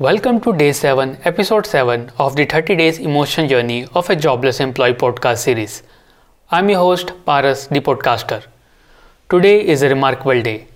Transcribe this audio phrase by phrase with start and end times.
[0.00, 4.60] Welcome to day 7, episode 7 of the 30 days emotion journey of a jobless
[4.60, 5.82] employee podcast series.
[6.52, 8.44] I'm your host, Paras, the podcaster.
[9.28, 10.68] Today is a remarkable day.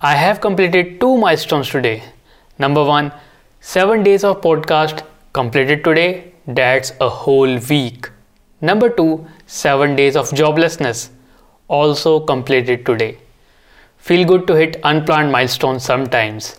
[0.00, 2.02] I have completed two milestones today.
[2.58, 3.12] Number one,
[3.60, 6.32] 7 days of podcast completed today.
[6.48, 8.10] That's a whole week.
[8.60, 11.10] Number two, 7 days of joblessness
[11.68, 13.18] also completed today.
[13.98, 16.56] Feel good to hit unplanned milestones sometimes.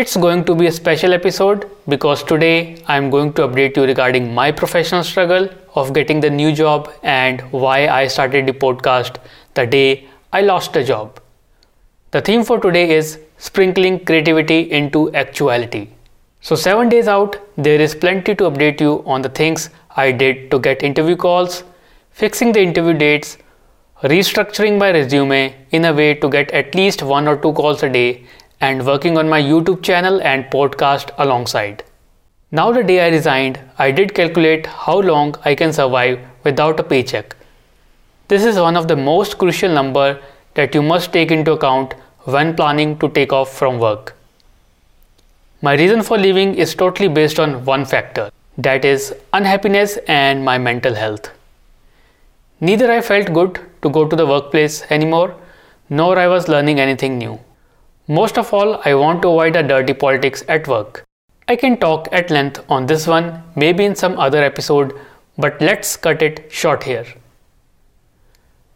[0.00, 4.32] It's going to be a special episode because today I'm going to update you regarding
[4.32, 9.16] my professional struggle of getting the new job and why I started the podcast
[9.54, 11.20] the day I lost the job.
[12.12, 15.88] The theme for today is sprinkling creativity into actuality.
[16.42, 20.52] So, 7 days out, there is plenty to update you on the things I did
[20.52, 21.64] to get interview calls,
[22.12, 23.38] fixing the interview dates,
[24.04, 27.88] restructuring my resume in a way to get at least one or two calls a
[27.88, 28.24] day
[28.60, 31.84] and working on my YouTube channel and podcast alongside.
[32.50, 36.82] Now, the day I resigned, I did calculate how long I can survive without a
[36.82, 37.36] paycheck.
[38.28, 40.20] This is one of the most crucial number
[40.54, 44.14] that you must take into account when planning to take off from work.
[45.62, 50.58] My reason for leaving is totally based on one factor that is unhappiness and my
[50.58, 51.30] mental health.
[52.60, 55.34] Neither I felt good to go to the workplace anymore,
[55.88, 57.38] nor I was learning anything new.
[58.10, 61.04] Most of all, I want to avoid the dirty politics at work.
[61.46, 64.98] I can talk at length on this one, maybe in some other episode,
[65.36, 67.04] but let's cut it short here.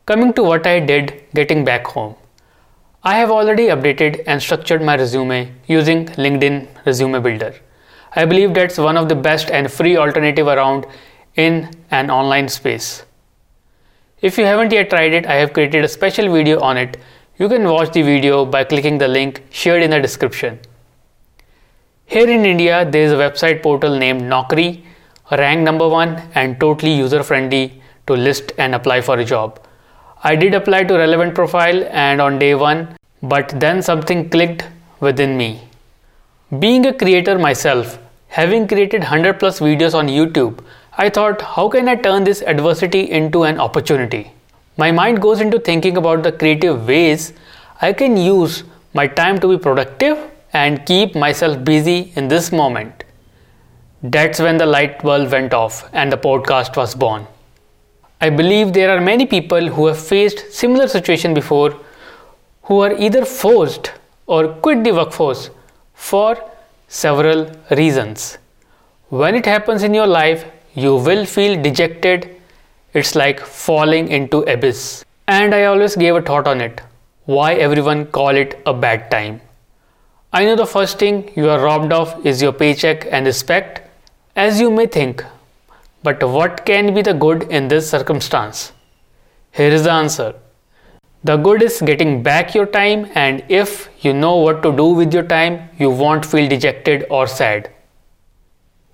[0.05, 2.15] Coming to what I did getting back home.
[3.05, 7.55] I have already updated and structured my resume using LinkedIn Resume Builder.
[8.15, 10.85] I believe that's one of the best and free alternative around
[11.37, 13.05] in an online space.
[14.21, 16.99] If you haven't yet tried it, I have created a special video on it
[17.43, 20.61] you can watch the video by clicking the link shared in the description.
[22.07, 24.85] Here in India, there is a website portal named Naukri,
[25.33, 29.59] ranked number one and totally user friendly to list and apply for a job.
[30.23, 34.65] I did apply to relevant profile and on day one, but then something clicked
[35.01, 35.63] within me.
[36.61, 37.99] Being a creator myself,
[38.29, 40.61] having created 100 plus videos on YouTube,
[40.97, 44.31] I thought, how can I turn this adversity into an opportunity?
[44.77, 47.33] My mind goes into thinking about the creative ways
[47.81, 50.19] I can use my time to be productive
[50.53, 53.05] and keep myself busy in this moment.
[54.03, 57.27] That's when the light bulb went off and the podcast was born.
[58.21, 61.79] I believe there are many people who have faced similar situation before
[62.63, 63.93] who are either forced
[64.27, 65.51] or quit the workforce
[65.95, 66.39] for
[66.89, 68.39] several reasons.
[69.09, 70.45] When it happens in your life,
[70.75, 72.41] you will feel dejected
[72.95, 75.05] it's like falling into abyss.
[75.27, 76.81] And I always gave a thought on it.
[77.25, 79.41] Why everyone call it a bad time?
[80.33, 83.83] I know the first thing you are robbed of is your paycheck and respect,
[84.35, 85.25] as you may think.
[86.03, 88.73] But what can be the good in this circumstance?
[89.53, 90.35] Here is the answer.
[91.25, 95.15] The good is getting back your time, and if you know what to do with
[95.15, 97.71] your time, you won't feel dejected or sad.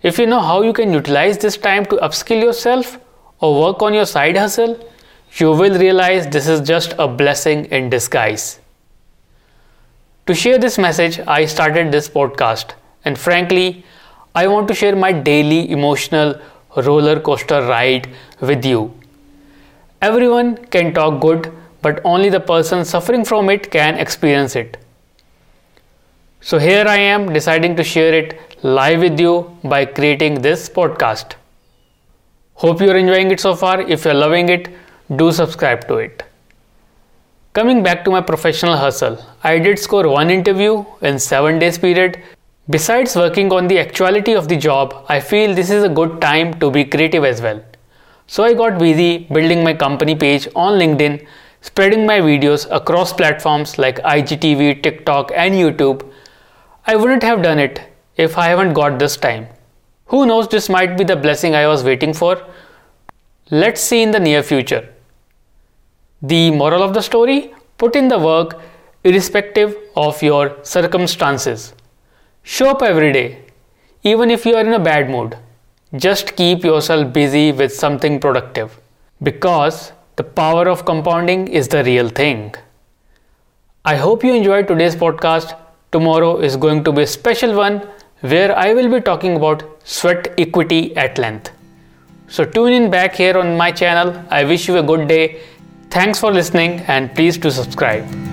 [0.03, 2.99] If you know how you can utilize this time to upskill yourself,
[3.41, 4.79] or work on your side hustle,
[5.37, 8.61] you will realize this is just a blessing in disguise.
[10.27, 12.73] To share this message, I started this podcast,
[13.05, 13.85] and frankly,
[14.35, 16.41] I want to share my daily emotional
[16.77, 18.09] roller coaster ride
[18.41, 18.93] with you.
[20.03, 24.77] Everyone can talk good, but only the person suffering from it can experience it.
[26.41, 31.38] So, here I am deciding to share it live with you by creating this podcast.
[32.61, 33.81] Hope you are enjoying it so far.
[33.81, 34.69] If you are loving it,
[35.15, 36.25] do subscribe to it.
[37.53, 42.21] Coming back to my professional hustle, I did score one interview in 7 days period.
[42.69, 46.59] Besides working on the actuality of the job, I feel this is a good time
[46.59, 47.63] to be creative as well.
[48.27, 51.29] So I got busy building my company page on LinkedIn,
[51.61, 56.05] spreading my videos across platforms like IGTV, TikTok, and YouTube.
[56.89, 57.81] I wouldn't have done it
[58.17, 59.47] if I haven't got this time.
[60.09, 62.43] Who knows, this might be the blessing I was waiting for.
[63.51, 64.89] Let's see in the near future.
[66.23, 68.61] The moral of the story put in the work
[69.05, 71.75] irrespective of your circumstances.
[72.43, 73.45] Show up every day,
[74.03, 75.37] even if you are in a bad mood.
[75.95, 78.79] Just keep yourself busy with something productive
[79.23, 82.55] because the power of compounding is the real thing.
[83.85, 85.57] I hope you enjoyed today's podcast.
[85.93, 87.89] Tomorrow is going to be a special one
[88.21, 91.53] where I will be talking about sweat equity at length.
[92.29, 94.23] So tune in back here on my channel.
[94.31, 95.41] I wish you a good day.
[95.91, 98.28] Thanks for listening and please do subscribe.